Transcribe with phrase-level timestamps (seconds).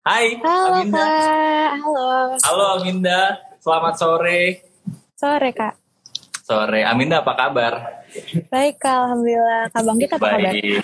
[0.00, 0.96] Hai, Halo Aminda.
[1.04, 2.08] Kak, halo.
[2.40, 3.20] Halo Aminda,
[3.60, 4.40] selamat sore.
[5.12, 5.76] Sore Kak.
[6.40, 7.72] Sore, Aminda apa kabar?
[8.48, 9.68] Baik Kak, Alhamdulillah.
[9.68, 10.40] Kak Bangkit apa kabar?
[10.40, 10.80] Baik.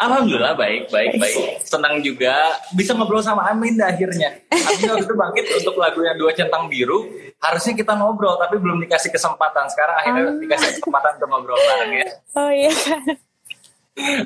[0.00, 1.36] Alhamdulillah baik, baik, baik.
[1.62, 2.34] Senang juga
[2.74, 4.34] bisa ngobrol sama Aminda akhirnya.
[4.50, 7.06] Aminda waktu itu bangkit untuk lagu yang dua centang biru.
[7.38, 9.70] Harusnya kita ngobrol, tapi belum dikasih kesempatan.
[9.70, 10.40] Sekarang akhirnya Ah.
[10.42, 12.06] dikasih kesempatan untuk ngobrol bareng ya.
[12.34, 12.72] Oh iya.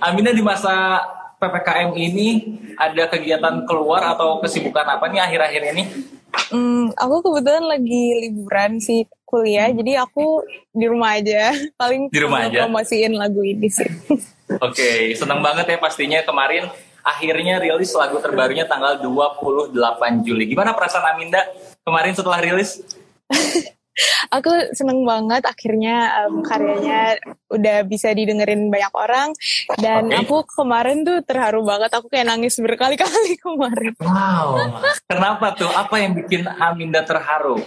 [0.00, 1.02] Aminda di masa
[1.44, 2.28] PPKM ini
[2.80, 5.84] ada kegiatan keluar atau kesibukan apa nih akhir-akhir ini?
[6.50, 11.52] Hmm, aku kebetulan lagi liburan sih kuliah, jadi aku di rumah aja.
[11.80, 12.64] Paling Di rumah aja?
[12.64, 13.86] promosiin lagu ini sih.
[14.66, 16.68] Oke, senang banget ya pastinya kemarin
[17.04, 19.74] akhirnya rilis lagu terbarunya tanggal 28
[20.24, 20.48] Juli.
[20.48, 21.44] Gimana perasaan Aminda
[21.84, 22.80] kemarin setelah rilis?
[24.30, 27.18] aku seneng banget akhirnya em, karyanya
[27.50, 29.28] udah bisa didengerin banyak orang.
[29.78, 30.18] Dan Oke.
[30.26, 31.90] aku kemarin tuh terharu banget.
[31.94, 33.94] Aku kayak nangis berkali-kali kemarin.
[34.02, 35.70] Wow, kenapa tuh?
[35.70, 37.62] Apa yang bikin Aminda terharu?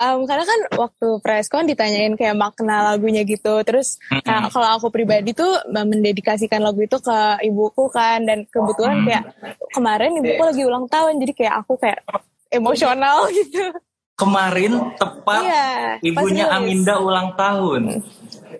[0.00, 5.36] Um, karena kan waktu preskon ditanyain kayak makna lagunya gitu, terus kayak kalau aku pribadi
[5.36, 9.36] tuh uh, mendedikasikan lagu itu ke ibuku kan, dan kebetulan kayak
[9.76, 12.00] kemarin ibuku lagi ulang tahun, jadi kayak aku kayak
[12.48, 13.76] emosional gitu.
[14.20, 15.64] Kemarin tepat Iya,
[15.96, 16.56] pas ibunya rilis.
[16.60, 18.04] Aminda ulang tahun.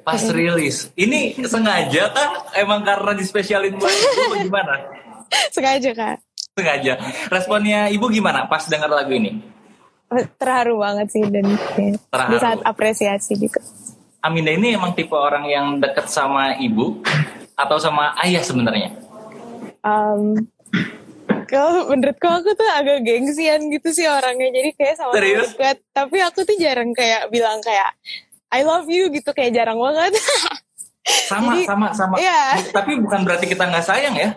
[0.01, 0.89] Pas rilis.
[0.97, 2.57] Ini sengaja kah?
[2.57, 4.81] Emang karena dispesialin buat ibu gimana?
[5.55, 6.17] Sengaja kak,
[6.57, 6.97] Sengaja.
[7.29, 9.61] Responnya ibu gimana pas dengar lagu ini?
[10.43, 11.47] terharu banget sih dan
[12.11, 12.31] Terharu.
[12.35, 13.63] di saat apresiasi gitu.
[14.19, 16.99] Aminda ini emang tipe orang yang deket sama ibu
[17.55, 18.91] atau sama ayah sebenarnya?
[19.87, 20.35] Um,
[21.51, 25.51] kalau menurutku aku tuh agak gengsian gitu sih orangnya, jadi kayak sama Serius?
[25.53, 27.91] dekat, tapi aku tuh jarang kayak bilang kayak
[28.49, 30.15] I love you gitu kayak jarang banget.
[31.27, 32.15] Sama, Jadi, sama, sama.
[32.17, 32.55] iya.
[32.71, 34.31] Tapi bukan berarti kita nggak sayang ya.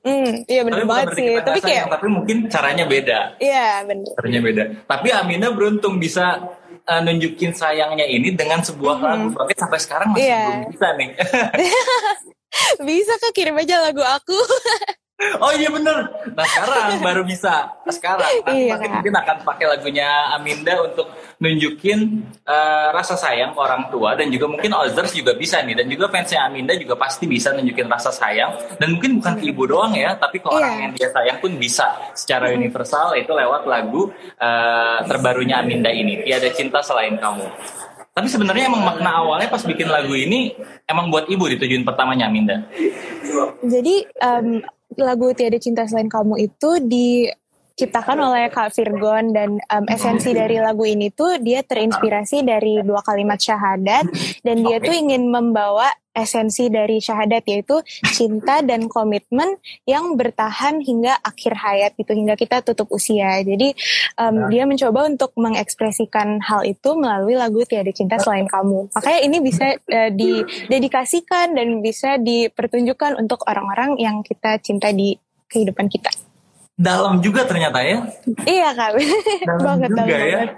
[0.00, 1.26] Hmm, iya bener Tapi bukan banget sih.
[1.26, 3.18] kita Tapi sayang, kayak, tapi mungkin caranya beda.
[3.36, 4.12] iya bener.
[4.14, 4.62] Caranya beda.
[4.86, 6.48] Tapi Aminda beruntung bisa
[6.82, 9.26] uh, nunjukin sayangnya ini dengan sebuah lagu.
[9.32, 10.40] Berarti sampai sekarang masih Iya.
[10.40, 11.08] belum bisa nih.
[12.88, 14.38] Bisa kak kirim aja lagu aku.
[15.18, 15.96] oh iya bener.
[16.30, 17.74] Nah sekarang baru bisa.
[17.88, 18.22] Sekarang.
[18.22, 18.90] Nanti Iya, Kak.
[19.02, 21.98] mungkin akan pakai lagunya Aminda untuk nunjukin
[22.42, 26.06] uh, rasa sayang ke orang tua dan juga mungkin others juga bisa nih dan juga
[26.06, 30.14] fansnya Aminda juga pasti bisa nunjukin rasa sayang dan mungkin bukan ke ibu doang ya
[30.14, 30.80] tapi ke orang Iya.
[30.80, 36.50] yang dia sayang pun bisa secara universal itu lewat lagu uh, terbarunya Aminda ini tiada
[36.50, 37.46] cinta selain kamu
[38.10, 40.50] tapi sebenarnya emang makna awalnya pas bikin lagu ini
[40.84, 42.66] emang buat ibu ditujuin pertamanya Aminda
[43.60, 44.58] Jadi em,
[44.98, 46.70] lagu Tiada Cinta Selain Kamu itu
[47.78, 53.06] diciptakan oleh Kak Virgon dan em, esensi dari lagu ini tuh dia terinspirasi dari dua
[53.06, 54.10] kalimat syahadat
[54.42, 57.78] dan dia tuh ingin membawa esensi dari syahadat yaitu
[58.10, 59.54] cinta dan komitmen
[59.86, 63.38] yang bertahan hingga akhir hayat gitu hingga kita tutup usia.
[63.46, 63.78] Jadi
[64.18, 68.90] em, dia mencoba untuk mengekspresikan hal itu melalui lagu Tiada Cinta Selain Kamu.
[68.90, 75.14] Makanya ini bisa eh, didedikasikan dan bisa dipertunjukkan untuk orang-orang yang kita cinta di
[75.46, 76.27] kehidupan kita.
[76.78, 78.06] Dalam juga ternyata ya.
[78.46, 78.90] Iya kak,
[79.42, 80.38] dalam banget juga dalam ya.
[80.38, 80.50] banget.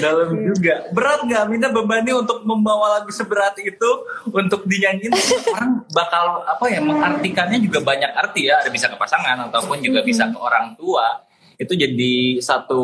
[0.00, 0.74] dalam juga.
[0.90, 3.90] Berat nggak Aminda bebannya untuk membawa lagu seberat itu
[4.32, 5.12] untuk dinyanyiin?
[5.52, 8.64] Orang bakal apa ya mengartikannya juga banyak arti ya.
[8.64, 11.28] Ada bisa ke pasangan ataupun juga bisa ke orang tua.
[11.60, 12.82] Itu jadi satu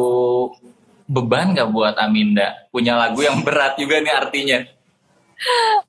[1.08, 2.68] beban nggak buat Aminda?
[2.68, 4.75] Punya lagu yang berat juga nih artinya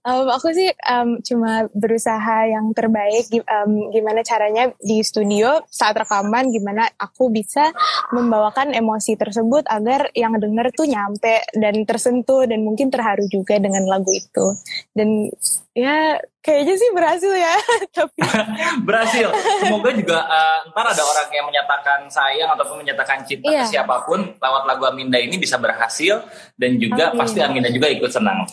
[0.04, 6.52] Um, aku sih um, cuma berusaha yang terbaik um, gimana caranya di studio saat rekaman
[6.52, 7.72] gimana aku bisa
[8.12, 13.88] membawakan emosi tersebut agar yang denger tuh nyampe dan tersentuh dan mungkin terharu juga dengan
[13.88, 14.46] lagu itu
[14.96, 15.32] dan
[15.78, 17.56] ya kayaknya sih berhasil ya
[17.98, 18.22] tapi
[18.88, 19.28] berhasil
[19.62, 23.64] semoga juga eh, ntar ada orang yang menyatakan sayang ataupun menyatakan cinta Iya.
[23.64, 26.24] ke siapa pun lewat lagu Aminda ini bisa berhasil
[26.58, 27.20] dan juga Amin.
[27.22, 28.48] pasti Aminda juga ikut senang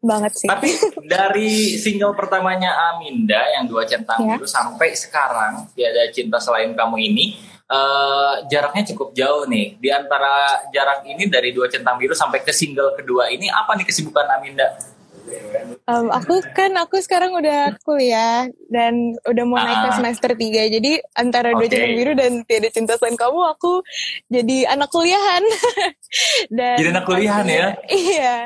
[0.00, 0.68] banget sih Tapi
[1.06, 4.36] dari single pertamanya Aminda yang dua centang Ya.
[4.36, 7.24] biru sampai sekarang tiada cinta selain kamu ini
[7.66, 9.74] eh, jaraknya cukup jauh nih.
[9.82, 13.86] Di antara jarak ini dari dua centang biru sampai ke single kedua ini apa nih
[13.86, 14.70] kesibukan Aminda?
[15.86, 19.94] Um, aku kan aku sekarang udah kuliah dan udah mau naik ke Ah.
[19.94, 21.70] semester 3 jadi antara dua Oke.
[21.70, 23.86] cinta biru dan tiada cinta selain kamu aku
[24.26, 25.42] jadi anak kuliahan
[26.58, 27.68] dan Jadi anak kuliahan ya?
[27.88, 28.36] iya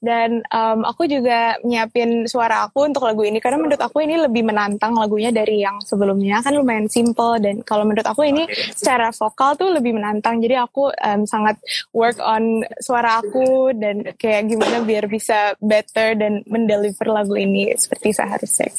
[0.00, 4.44] dan um, aku juga nyiapin suara aku untuk lagu ini karena menurut aku ini lebih
[4.44, 8.76] menantang lagunya dari yang sebelumnya kan lumayan simple dan kalau menurut aku ini Oke.
[8.76, 11.56] secara vokal tuh lebih menantang jadi aku um, sangat
[11.92, 18.14] work on suara aku dan kayak gimana biar bisa better dan mendeliver lagu ini seperti
[18.14, 18.70] seharusnya.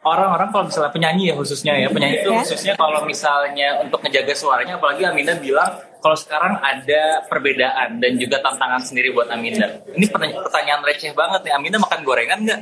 [0.00, 2.40] Orang-orang kalau misalnya penyanyi ya khususnya ya penyanyi itu ya.
[2.40, 8.40] khususnya kalau misalnya untuk menjaga suaranya, apalagi Aminda bilang kalau sekarang ada perbedaan dan juga
[8.40, 9.84] tantangan sendiri buat Aminda.
[9.92, 11.52] Ini pertanyaan receh banget nih.
[11.52, 12.60] Aminda makan gorengan nggak?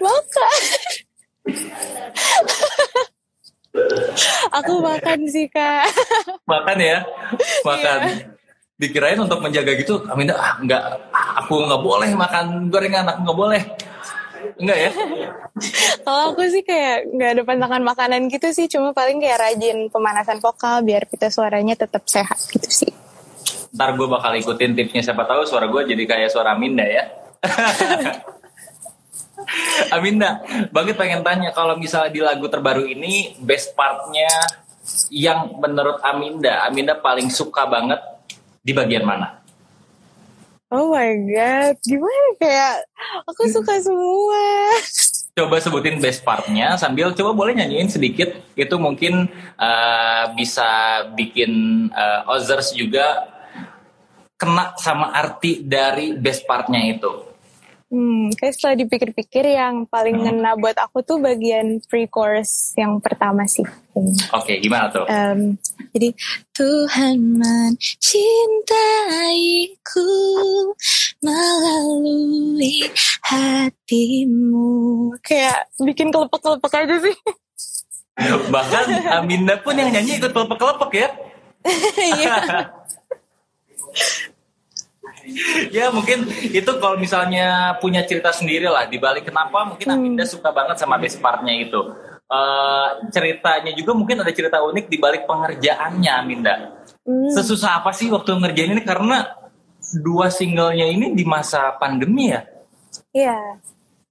[0.00, 0.58] Makan.
[4.56, 5.88] Aku makan sih kak.
[6.48, 6.98] Makan ya,
[7.64, 8.00] makan.
[8.08, 8.31] Yeah
[8.82, 10.82] dikirain untuk menjaga gitu Aminda ah nggak
[11.46, 13.62] aku nggak boleh makan gorengan aku nggak boleh.
[14.58, 14.90] Enggak ya?
[16.04, 20.42] Kalau aku sih kayak nggak ada pantangan makanan gitu sih cuma paling kayak rajin pemanasan
[20.42, 22.90] vokal biar kita suaranya tetap sehat gitu sih.
[23.72, 27.06] Ntar gue bakal ikutin tipsnya siapa tahu suara gue jadi kayak suara Aminda ya.
[29.94, 34.30] Aminda, banget pengen tanya kalau misalnya di lagu terbaru ini best partnya
[35.10, 37.98] yang menurut Aminda, Aminda paling suka banget
[38.62, 39.42] di bagian mana?
[40.72, 42.88] Oh my god, gimana kayak
[43.28, 44.72] aku suka semua.
[45.36, 48.32] Coba sebutin best partnya sambil coba boleh nyanyiin sedikit.
[48.56, 49.28] Itu mungkin
[49.60, 50.68] uh, bisa
[51.12, 51.52] bikin
[51.92, 53.28] uh, Ozers juga
[54.40, 57.31] kena sama arti dari best partnya itu.
[57.92, 60.24] Hmm, kayak setelah dipikir-pikir yang paling hmm.
[60.40, 63.68] ngena buat aku tuh bagian pre-chorus yang pertama sih.
[63.92, 65.04] Oke, okay, gimana tuh?
[65.04, 65.60] Um,
[65.92, 66.16] jadi
[66.56, 68.72] Tuhan mencintaiku
[71.20, 72.88] melalui
[73.28, 74.72] hatimu.
[75.20, 77.16] Kayak bikin kelepek-kelepek aja sih.
[78.56, 78.84] Bahkan
[79.20, 81.08] Aminda pun yang nyanyi ikut kelepek-kelepek ya.
[82.00, 82.34] Iya.
[85.76, 89.96] ya mungkin itu kalau misalnya punya cerita sendiri lah di balik kenapa mungkin hmm.
[89.98, 91.80] Aminda suka banget sama best partnya itu.
[92.32, 96.54] Uh, ceritanya juga mungkin ada cerita unik di balik pengerjaannya Aminda.
[97.04, 97.28] Hmm.
[97.28, 99.28] Sesusah apa sih waktu ngerjain ini karena
[100.00, 102.40] dua singlenya ini di masa pandemi ya?
[103.12, 103.38] Iya.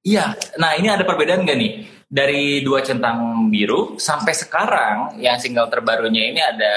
[0.01, 0.25] Iya.
[0.61, 1.73] Nah ini ada perbedaan gak nih
[2.11, 6.75] dari dua centang biru sampai sekarang yang single terbarunya ini ada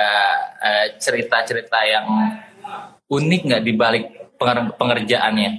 [0.62, 2.06] eh, cerita-cerita uh, yang
[3.10, 3.72] unik nggak di
[4.44, 5.50] balik pengerjaannya?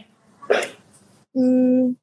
[1.36, 2.00] Hmm,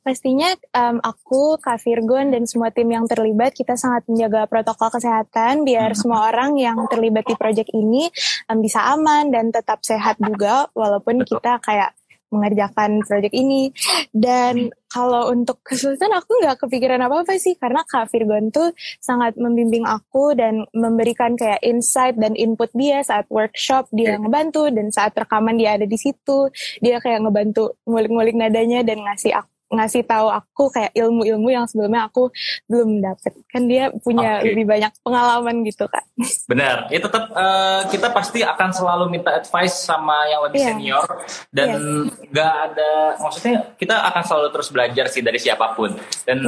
[0.00, 5.68] pastinya um, aku, Kak Virgon, dan semua tim yang terlibat, kita sangat menjaga protokol kesehatan
[5.68, 5.98] biar hmm.
[6.00, 8.08] semua orang yang terlibat di proyek ini
[8.48, 11.36] um, bisa aman dan tetap sehat juga, walaupun Betul.
[11.36, 11.92] kita kayak
[12.30, 13.74] mengerjakan proyek ini.
[14.10, 19.86] Dan kalau untuk kesulitan aku nggak kepikiran apa-apa sih karena Kak Virgon tuh sangat membimbing
[19.86, 25.54] aku dan memberikan kayak insight dan input dia saat workshop dia ngebantu dan saat rekaman
[25.54, 26.50] dia ada di situ
[26.82, 32.10] dia kayak ngebantu ngulik-ngulik nadanya dan ngasih aku ngasih tahu aku kayak ilmu-ilmu yang sebelumnya
[32.10, 32.26] aku
[32.66, 34.50] belum dapet kan dia punya okay.
[34.50, 36.02] lebih banyak pengalaman gitu kak
[36.50, 40.68] benar ya tetap uh, kita pasti akan selalu minta advice sama yang lebih yeah.
[40.74, 41.06] senior
[41.54, 42.26] dan yeah.
[42.34, 45.94] gak ada maksudnya kita akan selalu terus belajar sih dari siapa pun
[46.26, 46.38] dan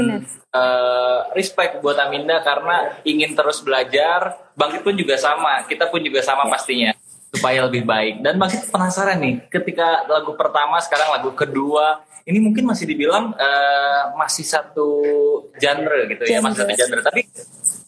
[0.50, 6.18] uh, respect buat Aminda karena ingin terus belajar Bangkit pun juga sama kita pun juga
[6.26, 6.50] sama yeah.
[6.50, 6.90] pastinya
[7.32, 12.64] supaya lebih baik dan Bangkit penasaran nih ketika lagu pertama sekarang lagu kedua ini mungkin
[12.68, 14.88] masih dibilang uh, masih satu
[15.58, 17.00] genre gitu ya, masih satu genre.
[17.02, 17.22] Tapi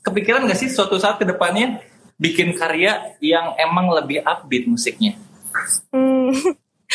[0.05, 1.81] kepikiran gak sih suatu saat ke depannya
[2.19, 5.19] bikin karya yang emang lebih upbeat musiknya?
[5.95, 6.35] Hmm,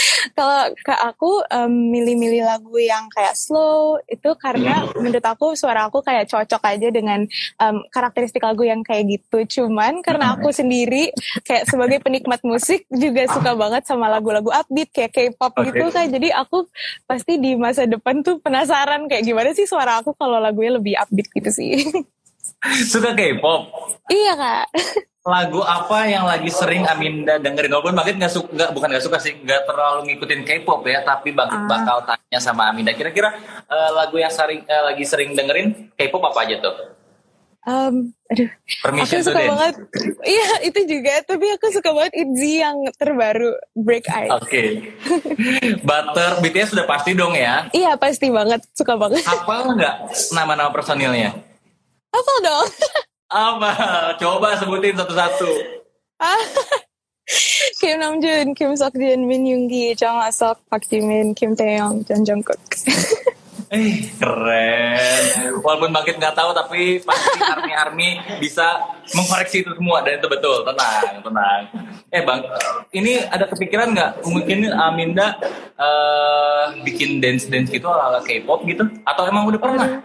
[0.37, 6.03] kalau ke aku um, milih-milih lagu yang kayak slow itu karena menurut aku suara aku
[6.03, 7.25] kayak cocok aja dengan
[7.61, 9.59] um, karakteristik lagu yang kayak gitu.
[9.59, 11.11] Cuman karena aku sendiri
[11.43, 15.73] kayak sebagai penikmat musik juga suka banget sama lagu-lagu upbeat kayak K-pop okay.
[15.73, 16.05] gitu kan.
[16.09, 16.67] Jadi aku
[17.05, 21.27] pasti di masa depan tuh penasaran kayak gimana sih suara aku kalau lagunya lebih upbeat
[21.33, 21.85] gitu sih.
[22.91, 23.71] Suka K-pop?
[24.09, 24.67] Iya kak
[25.29, 29.17] lagu apa yang lagi sering Aminda dengerin walaupun Bangkit nggak suka nggak bukan nggak suka
[29.21, 31.67] sih nggak terlalu ngikutin K-pop ya tapi Bangkit uh.
[31.69, 33.37] bakal tanya sama Aminda kira-kira
[33.69, 36.75] uh, lagu yang sering uh, lagi sering dengerin K-pop apa aja tuh?
[37.69, 38.49] Um, aduh,
[38.81, 39.75] Permission aku suka banget.
[40.33, 44.31] Iya itu juga, tapi aku suka banget ITZY yang terbaru Break Ice.
[44.31, 44.47] Oke.
[44.47, 44.67] Okay.
[45.83, 47.67] Butter BTS sudah pasti dong ya?
[47.75, 49.21] Iya pasti banget, suka banget.
[49.27, 49.95] Apa nggak
[50.31, 51.35] nama-nama personilnya?
[52.09, 52.67] Apa dong?
[53.29, 53.71] Apa?
[54.17, 55.49] Coba sebutin satu-satu.
[57.79, 62.57] Kim Namjoon, Kim Seokjin, Min Yoongi, Jang Asok, Park Jimin, Kim Taeyong, Jung Jungkook.
[63.69, 65.61] eh keren.
[65.61, 68.09] Walaupun Bangkit nggak tahu tapi pasti Army Army
[68.41, 70.65] bisa mengkoreksi itu semua dan itu betul.
[70.65, 71.61] Tenang, tenang.
[72.09, 72.41] Eh bang,
[72.97, 75.37] ini ada kepikiran nggak mungkin Aminda
[75.77, 78.89] uh, bikin dance dance gitu ala ala K-pop gitu?
[79.05, 80.01] Atau emang udah pernah?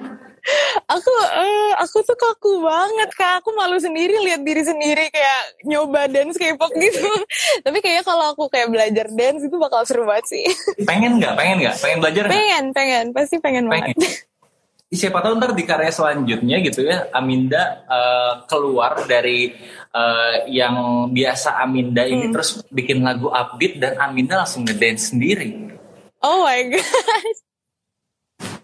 [0.94, 3.42] Aku uh, aku tuh kaku banget kak.
[3.42, 7.02] Aku malu sendiri lihat diri sendiri kayak nyoba dance K-pop gitu.
[7.66, 10.44] Tapi kayaknya kalau aku kayak belajar dance itu bakal seru banget sih.
[10.88, 11.34] Pengen nggak?
[11.34, 11.76] Pengen nggak?
[11.82, 12.32] Pengen belajar gak?
[12.32, 13.04] pengen pengen.
[13.10, 13.96] Pasti pengen, pengen.
[14.94, 19.50] banget siapa tahu ntar di karya selanjutnya gitu ya Aminda uh, keluar dari
[19.90, 22.34] uh, yang biasa Aminda ini hmm.
[22.36, 25.74] terus bikin lagu upbeat dan Aminda langsung ngedance sendiri.
[26.22, 27.34] Oh my god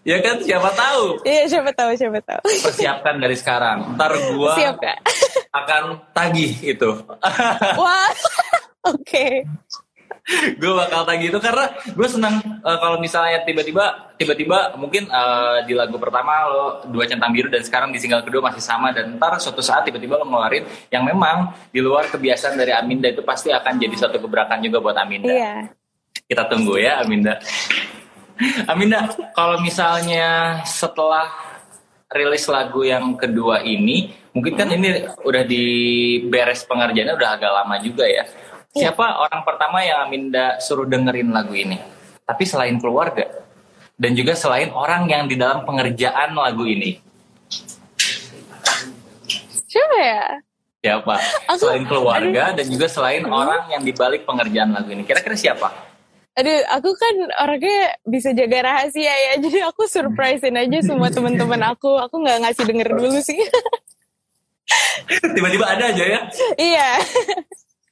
[0.01, 1.21] Ya kan siapa tahu.
[1.21, 2.41] Iya siapa tahu siapa tahu.
[2.41, 3.93] Persiapkan dari sekarang.
[3.93, 4.97] Ntar gua Siap, Kak.
[5.53, 6.89] akan tagih itu.
[7.77, 8.09] Wah.
[8.89, 8.97] Oke.
[9.05, 9.33] Okay.
[10.31, 15.73] gue bakal tagih itu karena gue senang uh, kalau misalnya tiba-tiba tiba-tiba mungkin uh, di
[15.73, 19.33] lagu pertama lo dua centang biru dan sekarang di single kedua masih sama dan ntar
[19.41, 23.81] suatu saat tiba-tiba lo ngeluarin yang memang di luar kebiasaan dari Aminda itu pasti akan
[23.81, 25.33] jadi suatu gebrakan juga buat Aminda.
[25.33, 25.53] Iya.
[26.29, 27.41] Kita tunggu ya Aminda.
[28.65, 29.05] Aminda,
[29.37, 31.29] kalau misalnya setelah
[32.11, 35.65] rilis lagu yang kedua ini, mungkin kan ini udah di
[36.27, 38.25] beres pengerjaannya udah agak lama juga ya.
[38.71, 38.91] Iya.
[38.91, 41.77] Siapa orang pertama yang Aminda suruh dengerin lagu ini?
[42.23, 43.27] Tapi selain keluarga
[43.99, 46.97] dan juga selain orang yang di dalam pengerjaan lagu ini.
[49.71, 50.25] Siapa ya?
[50.81, 51.15] Siapa?
[51.53, 52.57] Aku, selain keluarga aduh.
[52.57, 55.05] dan juga selain orang yang dibalik pengerjaan lagu ini.
[55.05, 55.90] Kira-kira siapa?
[56.31, 61.99] Aduh, aku kan orangnya bisa jaga rahasia ya, jadi aku surprisein aja semua teman-teman aku.
[62.07, 63.39] Aku nggak ngasih denger dulu sih.
[65.35, 66.19] Tiba-tiba ada aja ya?
[66.55, 66.89] Iya.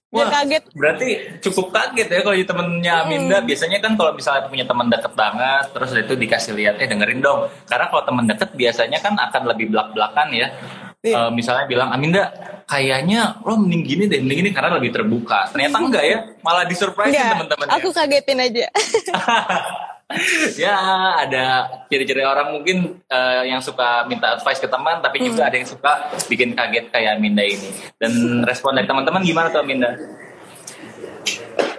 [0.10, 0.74] Wah, kaget.
[0.74, 3.38] Berarti cukup kaget ya kalau di temennya Aminda.
[3.44, 3.46] Hmm.
[3.46, 7.46] Biasanya kan kalau misalnya punya teman deket banget, terus itu dikasih lihat, eh dengerin dong.
[7.70, 10.50] Karena kalau teman deket biasanya kan akan lebih belak-belakan ya.
[11.00, 12.28] Uh, misalnya bilang Aminda
[12.68, 15.48] kayaknya lo mending gini deh mending gini karena lebih terbuka.
[15.48, 18.68] Ternyata enggak ya malah disurprise teman-teman aku kagetin aja.
[20.58, 20.74] Ya
[21.22, 25.50] ada ciri-ciri orang mungkin uh, yang suka minta advice ke teman tapi juga hmm.
[25.54, 25.92] ada yang suka
[26.26, 27.70] bikin kaget kayak Aminda ini.
[28.02, 29.94] Dan respon dari teman-teman gimana tuh Aminda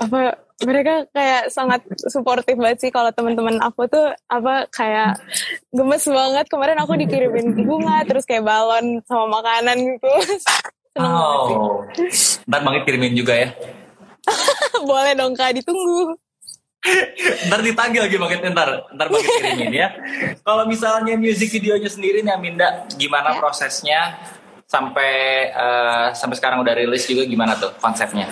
[0.00, 5.16] apa mereka kayak sangat suportif banget sih kalau teman-teman aku tuh apa kayak
[5.72, 6.46] gemes banget.
[6.52, 10.12] Kemarin aku dikirimin bunga terus kayak balon sama makanan gitu.
[10.96, 11.86] Seneng oh.
[12.50, 13.48] ntar banget kirimin juga ya.
[14.90, 16.18] Boleh dong kak ditunggu.
[17.48, 19.88] Ntar ditagih lagi banget ntar ntar banget kirimin ya.
[20.44, 23.38] Kalau misalnya music videonya sendiri nih Aminda gimana ya.
[23.40, 24.00] prosesnya?
[24.70, 28.30] Sampai uh, sampai sekarang udah rilis juga gimana tuh konsepnya?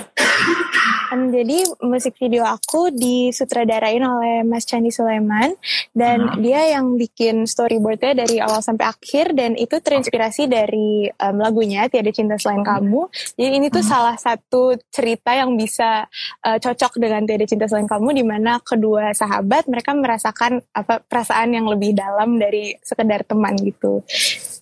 [1.09, 5.57] Um, jadi musik video aku disutradarain oleh Mas Chandi Sulaiman
[5.97, 6.41] dan hmm.
[6.45, 10.53] dia yang bikin storyboardnya dari awal sampai akhir dan itu terinspirasi okay.
[10.53, 12.69] dari um, lagunya Tiada Cinta Selain hmm.
[12.69, 13.00] Kamu.
[13.41, 13.91] Jadi ini tuh hmm.
[13.91, 16.05] salah satu cerita yang bisa
[16.45, 21.57] uh, cocok dengan Tiada Cinta Selain Kamu di mana kedua sahabat mereka merasakan apa perasaan
[21.57, 24.05] yang lebih dalam dari sekedar teman gitu.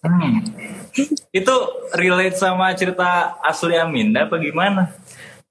[0.07, 0.47] Hmm.
[1.35, 1.55] Itu
[1.99, 4.95] relate sama cerita asli Aminda apa gimana?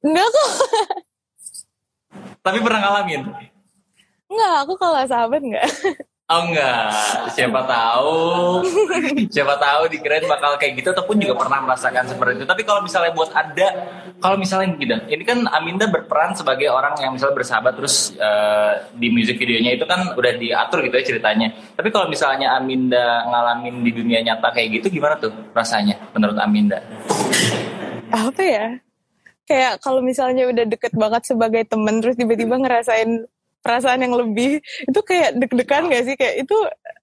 [0.01, 0.49] Enggak kok.
[2.43, 3.21] Tapi pernah ngalamin?
[4.25, 5.69] Enggak, aku kalau sahabat enggak.
[6.25, 6.89] Oh enggak,
[7.37, 8.17] siapa tahu,
[9.29, 12.49] siapa tahu dikirain bakal kayak gitu ataupun juga pernah merasakan seperti itu.
[12.49, 13.67] Tapi kalau misalnya buat ada,
[14.17, 19.13] kalau misalnya gitu, ini kan Aminda berperan sebagai orang yang misalnya bersahabat terus uh, di
[19.13, 21.53] music videonya itu kan udah diatur gitu ya ceritanya.
[21.77, 26.81] Tapi kalau misalnya Aminda ngalamin di dunia nyata kayak gitu, gimana tuh rasanya menurut Aminda?
[28.09, 28.81] Apa ya?
[29.45, 33.29] Kayak kalau misalnya udah deket banget sebagai temen terus tiba-tiba ngerasain
[33.65, 36.53] perasaan yang lebih itu kayak deg-degan gak sih kayak itu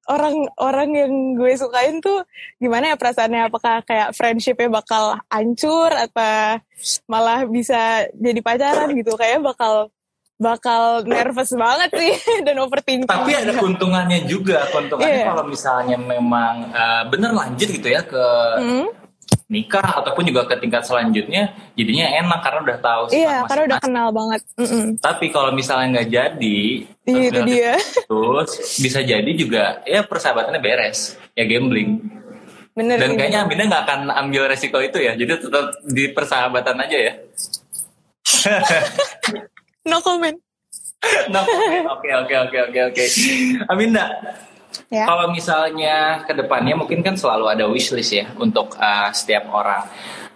[0.07, 2.23] orang-orang yang gue sukain tuh
[2.63, 6.63] gimana ya perasaannya apakah kayak friendshipnya bakal hancur atau
[7.11, 9.91] malah bisa jadi pacaran gitu kayak bakal
[10.43, 12.15] bakal nervous banget sih
[12.47, 13.07] dan overthinking.
[13.07, 15.29] Tapi ada keuntungannya juga, keuntungannya yeah.
[15.31, 18.27] kalau misalnya memang uh, bener lanjut gitu ya ke
[18.59, 19.02] hmm?
[19.53, 24.09] Nikah ataupun juga ke tingkat selanjutnya jadinya enak karena udah tahu iya karena udah kenal
[24.09, 24.41] banget.
[24.57, 24.85] Mm -mm.
[24.97, 26.61] tapi kalau misalnya nggak jadi
[27.05, 27.77] iya, itu dia.
[28.09, 32.01] terus bisa jadi juga ya persahabatannya beres ya gambling.
[32.73, 36.97] Bener, dan kayaknya Aminah nggak akan ambil resiko itu ya jadi tetap di persahabatan aja
[36.97, 37.13] ya.
[39.83, 40.39] No comment.
[41.35, 41.85] No comment.
[41.99, 43.05] Oke oke oke oke oke.
[43.69, 44.07] Aminda
[44.89, 45.05] Ya.
[45.09, 49.85] Kalau misalnya ke depannya mungkin kan selalu ada wishlist ya untuk uh, setiap orang.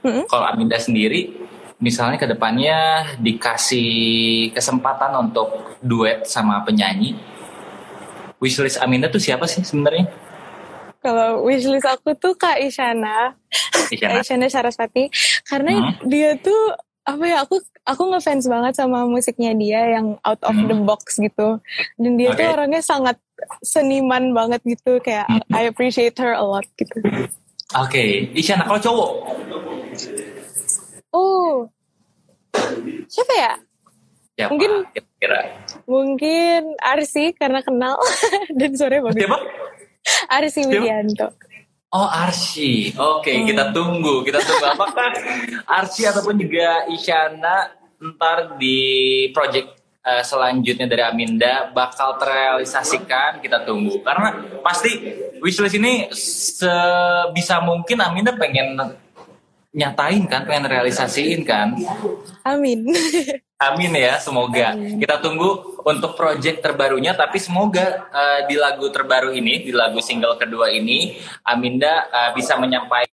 [0.04, 0.24] Mm-hmm.
[0.28, 1.34] Kalau Aminda sendiri,
[1.80, 7.16] misalnya ke depannya dikasih kesempatan untuk duet sama penyanyi,
[8.40, 10.08] wishlist Aminda tuh siapa sih sebenarnya?
[11.00, 13.36] Kalau wishlist aku tuh Kak Isyana,
[13.94, 15.06] Isyana, Isyana Saraswati,
[15.46, 16.10] karena hmm.
[16.10, 16.74] dia tuh
[17.06, 20.66] apa ya aku aku ngefans banget sama musiknya dia yang out of hmm.
[20.66, 21.62] the box gitu
[21.94, 22.42] dan dia okay.
[22.42, 23.16] tuh orangnya sangat
[23.60, 25.42] seniman banget gitu kayak Hmm.
[25.50, 26.98] I appreciate her a lot gitu.
[27.74, 29.10] Oke, Isyana kalau cowok
[31.10, 31.64] Oh,
[33.06, 33.52] siapa ya?
[34.34, 34.50] siapa?
[34.50, 35.40] Mungkin- kira-kira.
[35.84, 37.96] Mungkin Arsi karena kenal
[38.58, 39.16] dan sore bagus.
[39.16, 39.38] Siapa?
[40.28, 40.70] Arsi Siapa?
[40.70, 41.28] Widianto.
[41.88, 45.06] Oh Arsy, oke kita tunggu, kita tunggu apakah
[45.66, 48.76] Arsy ataupun juga Isyana ntar di
[49.30, 54.94] project eh, selanjutnya dari Aminda bakal terrealisasikan kita tunggu karena pasti
[55.42, 58.78] wishlist ini sebisa mungkin Aminda pengen
[59.76, 61.76] nyatain kan, pengen realisasiin kan.
[62.48, 62.88] Amin.
[63.56, 64.72] Amin ya, semoga.
[64.72, 70.40] Kita tunggu untuk project terbarunya, tapi semoga eh, di lagu terbaru ini, di lagu single
[70.40, 73.12] kedua ini, Aminda eh, bisa menyampaikan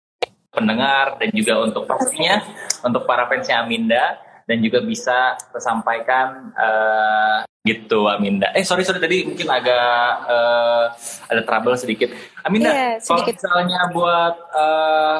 [0.53, 2.45] pendengar dan juga untuk pastinya
[2.85, 8.51] untuk para fansnya Aminda dan juga bisa tersampaikan eh, gitu Aminda.
[8.59, 10.85] Eh sorry sorry tadi mungkin agak eh,
[11.31, 12.11] ada trouble sedikit.
[12.43, 15.19] Aminda, Iya, kalau misalnya buat eh,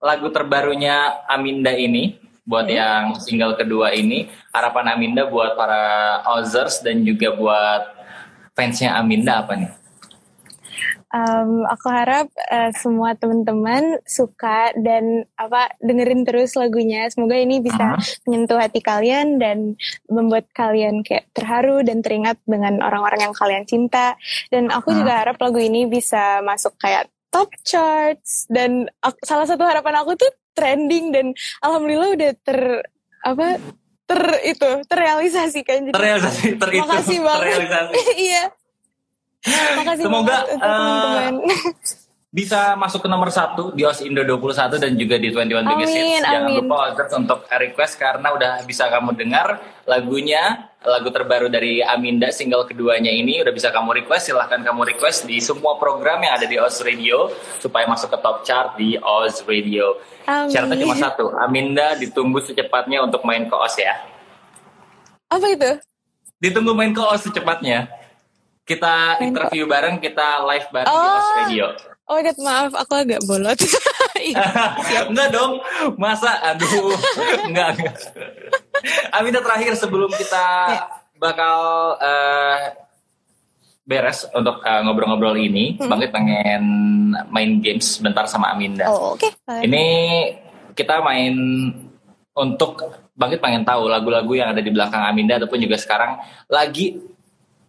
[0.00, 2.16] lagu terbarunya Aminda ini
[2.48, 2.76] buat Hmm.
[2.80, 7.82] yang single kedua ini harapan Aminda buat para Ozers dan juga buat
[8.56, 9.70] fansnya Aminda apa nih?
[11.08, 17.08] Um, aku harap uh, semua teman-teman suka dan apa dengerin terus lagunya.
[17.08, 18.00] Semoga ini bisa Ah.
[18.22, 19.72] menyentuh hati kalian dan
[20.06, 24.20] membuat kalian kayak terharu dan teringat dengan orang-orang yang kalian cinta.
[24.46, 24.96] Dan aku Ah.
[24.96, 30.12] juga harap lagu ini bisa masuk kayak top charts dan aku- salah satu harapan aku
[30.12, 32.60] tuh trending dan alhamdulillah udah ter
[33.20, 33.56] apa
[34.04, 35.88] ter itu terrealisasikan.
[35.88, 37.40] Jadi, Terrealisasi, Makasih banget.
[37.44, 37.94] terrealisasi.
[38.28, 38.44] iya.
[39.48, 41.34] Makasih Semoga, banget eh, teman-teman.
[42.28, 46.20] Bisa masuk ke nomor satu di OS Indo 21 dan juga di 21 Biggest Hits.
[46.28, 46.60] Jangan amin.
[46.60, 52.68] lupa Ozers untuk request karena udah bisa kamu dengar lagunya, lagu terbaru dari Aminda single
[52.68, 54.28] keduanya ini udah bisa kamu request.
[54.28, 57.32] Silahkan kamu request di semua program yang ada di Oz Radio
[57.64, 59.96] supaya masuk ke top chart di Oz Radio.
[60.28, 60.52] Amin.
[60.52, 64.04] Syaratnya cuma satu, Aminda ditunggu secepatnya untuk main ke Oz ya.
[65.32, 65.80] Apa itu?
[66.44, 67.97] Ditunggu main ke Oz secepatnya.
[68.68, 71.16] Kita interview bareng, kita live bareng di Oh.
[71.16, 71.66] Oz Radio.
[72.04, 73.56] Oh god, maaf, aku agak bolot.
[75.08, 75.60] Enggak dong,
[75.96, 76.92] masa aduh,
[77.48, 77.96] enggak, enggak.
[79.10, 80.80] Aminda terakhir sebelum kita Ya.
[81.16, 81.56] bakal
[81.98, 82.56] eh,
[83.84, 86.62] beres untuk eh, ngobrol-ngobrol ini, Bangkit pengen
[87.28, 88.84] main games sebentar sama Aminda.
[88.84, 88.92] Hmm.
[88.92, 89.28] oh, oke.
[89.64, 89.84] Ini
[90.72, 91.34] kita main
[92.32, 97.00] untuk Bangkit pengen tahu lagu-lagu yang ada di belakang Aminda ataupun juga sekarang lagi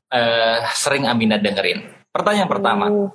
[0.10, 1.86] eh, sering Aminda dengerin.
[2.10, 3.10] Pertanyaan pertama, Oh.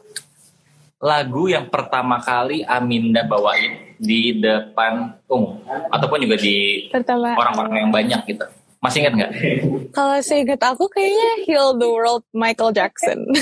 [0.98, 7.90] lagu yang pertama kali Aminda bawain di depan umum ataupun juga di Pertama, orang-orang yang
[7.90, 8.46] banyak gitu.
[8.80, 9.32] Masih ingat nggak?
[9.96, 13.20] kalau seingat aku kayaknya Heal the World Michael Jackson.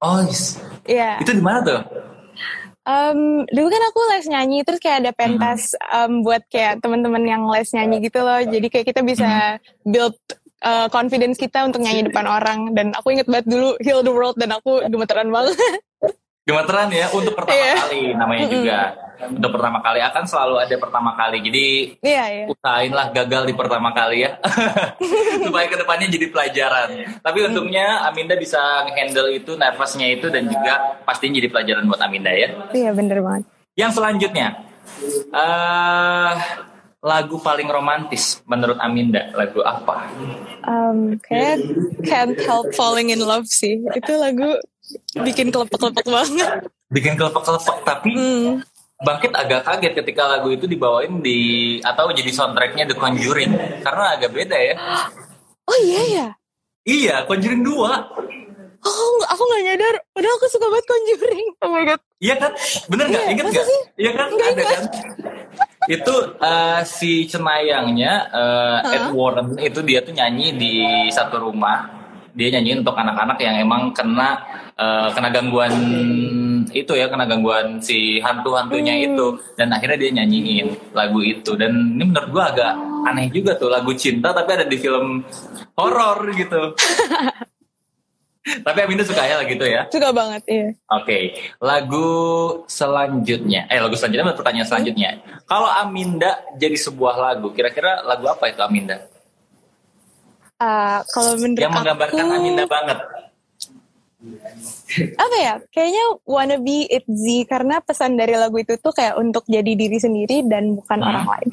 [0.00, 0.56] Oh, yes.
[0.88, 1.20] Iya.
[1.20, 1.76] itu di mana tuh?
[2.88, 7.44] Em, dulu kan aku les nyanyi terus kayak ada pentas em, buat kayak teman-teman yang
[7.52, 8.40] les nyanyi gitu loh.
[8.40, 10.16] Jadi kayak kita bisa build
[10.60, 14.36] uh, confidence kita untuk nyanyi depan orang dan aku inget banget dulu Heal the World
[14.36, 15.56] dan aku gemeteran banget.
[16.40, 17.74] Gemeteran ya untuk pertama Iya.
[17.78, 18.78] kali namanya juga.
[19.20, 21.38] Untuk pertama kali akan selalu ada pertama kali.
[21.42, 21.66] Jadi
[22.00, 22.44] Iya, iya.
[22.48, 24.40] usahainlah gagal di pertama kali ya
[25.44, 26.88] supaya ke depannya jadi pelajaran
[27.20, 28.56] tapi untungnya Aminda bisa
[28.88, 33.44] handle itu nervousnya itu dan juga pastinya jadi pelajaran buat Aminda ya Iya, bener banget.
[33.74, 34.56] yang selanjutnya
[35.30, 36.32] eh
[37.00, 40.12] lagu paling romantis menurut Aminda lagu apa
[40.60, 41.64] Um, kayak
[42.04, 43.80] Can't Help Falling in Love sih.
[43.90, 44.60] Itu lagu
[45.16, 46.68] bikin kelepek-kelepek banget.
[46.86, 48.60] bikin kelepek-kelepek tapi Hmm.
[49.00, 51.38] Bangkit agak kaget ketika lagu itu dibawain di
[51.80, 53.48] atau jadi soundtracknya The Conjuring
[53.80, 54.74] karena agak beda ya
[55.64, 56.26] Oh iya ya.
[56.84, 58.39] iya Conjuring 2
[58.80, 59.94] Oh, aku nggak nyadar.
[60.10, 61.48] Padahal aku suka banget Conjuring.
[61.60, 62.00] Oh my god.
[62.18, 62.52] Iya kan?
[62.86, 63.22] Bener nggak?
[63.22, 63.66] Iya, Ingat nggak?
[63.66, 63.80] sih?
[63.96, 64.26] Iya kan?
[64.30, 64.68] Nggak Ada ingat.
[64.70, 64.84] kan?
[65.88, 70.72] itu eh, si Cenayangnya eh, Ed Warren itu dia tuh nyanyi di
[71.08, 71.98] satu rumah.
[72.30, 74.38] Dia nyanyi untuk anak-anak yang emang kena
[74.74, 75.74] eh, kena gangguan
[76.70, 79.06] itu ya, kena gangguan si hantu-hantunya Hmm.
[79.08, 79.26] itu.
[79.54, 81.52] Dan akhirnya dia nyanyiin lagu itu.
[81.52, 82.72] Dan ini menurut gua agak
[83.04, 85.20] aneh juga tuh lagu cinta tapi ada di film
[85.74, 86.62] horor gitu.
[88.40, 89.84] tapi Aminda suka ya gitu ya?
[89.92, 90.68] Suka banget, iya.
[90.88, 91.18] Oke,
[91.60, 92.08] lagu
[92.64, 93.68] selanjutnya.
[93.68, 95.10] Eh, lagu selanjutnya pertanyaan selanjutnya.
[95.44, 98.96] Kalau Aminda jadi sebuah lagu, kira-kira lagu apa itu Aminda?
[100.56, 102.98] Ah, kalau menurut Yang menggambarkan aku, Aminda banget.
[105.16, 105.54] apa ya?
[105.70, 109.96] Kayaknya Wanna Be It Z karena pesan dari lagu itu tuh kayak untuk jadi diri
[109.96, 111.08] sendiri dan bukan Hmm.
[111.08, 111.50] orang lain.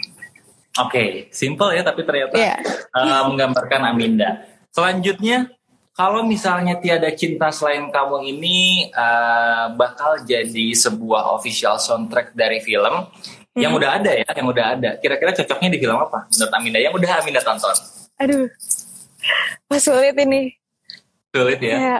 [0.77, 2.55] Oke, simple ya, tapi ternyata Iya.
[2.93, 4.43] eh, menggambarkan Aminda.
[4.69, 5.49] Selanjutnya,
[5.97, 13.09] kalau misalnya tiada cinta selain kamu ini uh, bakal jadi sebuah official soundtrack dari film
[13.09, 13.57] hmm.
[13.57, 14.89] yang udah ada ya, yang udah ada.
[15.01, 16.77] Kira-kira cocoknya di film apa menurut Aminda?
[16.77, 17.77] Yang udah Aminda tonton?
[18.21, 18.45] Aduh,
[19.65, 20.53] pas sulit ini.
[21.33, 21.75] Sulit ya.
[21.75, 21.99] ya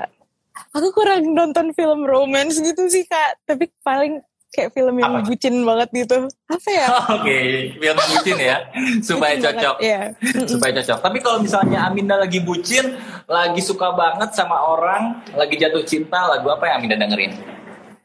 [0.74, 4.22] aku kurang nonton film romance gitu sih kak tapi paling
[4.56, 5.28] kayak film yang apa?
[5.28, 7.76] bucin banget gitu apa ya oke okay.
[7.76, 8.58] film bucin ya
[9.08, 10.02] supaya cocok ya.
[10.52, 12.96] supaya cocok tapi kalau misalnya Aminda lagi bucin
[13.28, 17.34] lagi suka banget sama orang lagi jatuh cinta lagu apa yang Aminda dengerin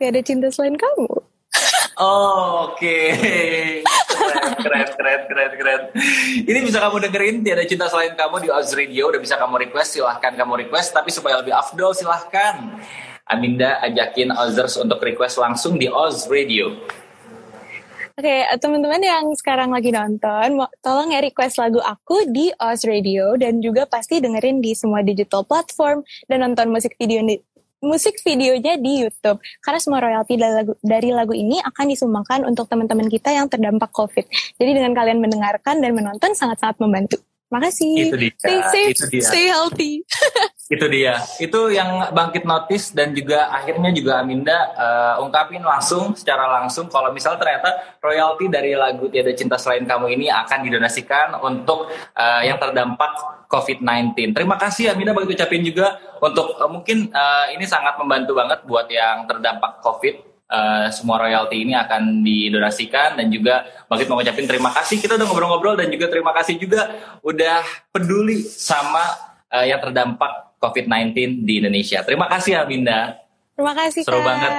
[0.02, 1.06] Gak ada cinta selain kamu
[2.00, 3.84] Oh, Oke, okay.
[4.64, 5.80] keren, keren, keren, keren,
[6.48, 9.12] Ini bisa kamu dengerin tiada cinta selain kamu di Oz Radio.
[9.12, 10.96] Udah bisa kamu request, silahkan kamu request.
[10.96, 12.80] Tapi supaya lebih afdol, silahkan
[13.26, 16.74] Aminda ajakin Ozers untuk request langsung di Oz Radio.
[18.12, 23.32] Oke, okay, teman-teman yang sekarang lagi nonton, tolong ya request lagu aku di Oz Radio
[23.40, 27.40] dan juga pasti dengerin di semua digital platform dan nonton musik video di
[27.82, 29.42] musik videonya di YouTube.
[29.64, 33.90] Karena semua royalti dari lagu, dari lagu ini akan disumbangkan untuk teman-teman kita yang terdampak
[33.90, 34.28] COVID.
[34.60, 37.18] Jadi dengan kalian mendengarkan dan menonton sangat-sangat membantu.
[37.52, 38.08] Makasih.
[38.08, 38.32] Itu dia.
[38.40, 39.22] Stay safe, itu dia.
[39.28, 39.92] stay healthy.
[40.74, 41.20] itu dia.
[41.36, 47.12] Itu yang bangkit notice dan juga akhirnya juga Aminda uh, ungkapin langsung secara langsung kalau
[47.12, 52.56] misal ternyata royalti dari lagu Tiada Cinta Selain Kamu ini akan didonasikan untuk uh, yang
[52.56, 54.32] terdampak COVID-19.
[54.32, 58.88] Terima kasih Aminda bagi ucapin juga untuk uh, mungkin uh, ini sangat membantu banget buat
[58.88, 64.70] yang terdampak COVID uh, semua royalti ini akan didonasikan dan juga Bangkit mau ngucapin terima
[64.76, 66.92] kasih kita udah ngobrol-ngobrol dan juga terima kasih juga
[67.24, 69.02] udah peduli sama
[69.48, 72.06] uh, yang terdampak COVID-19 di Indonesia.
[72.06, 73.18] Terima kasih Aminda.
[73.58, 74.26] Terima kasih Seru Kak.
[74.30, 74.52] banget.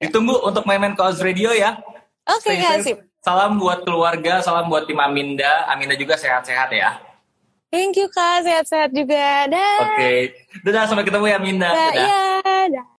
[0.00, 1.76] Ditunggu untuk main-main ke Oz Radio ya.
[2.24, 2.94] Oke, okay, kasih.
[3.20, 5.68] Salam buat keluarga, salam buat tim Aminda.
[5.68, 6.96] Aminda juga sehat-sehat ya.
[7.68, 9.48] Thank you Kak, sehat-sehat juga.
[9.52, 9.76] Dah.
[9.84, 9.96] Oke.
[10.00, 10.18] Okay.
[10.64, 11.70] Dadah, sampai ketemu ya Aminda.
[11.72, 12.06] Dadah.
[12.08, 12.22] Ya,
[12.72, 12.86] dah.